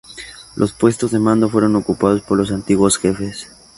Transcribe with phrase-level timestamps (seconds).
[0.55, 3.51] Los puestos de mando fueron ocupados por los antiguos jefes.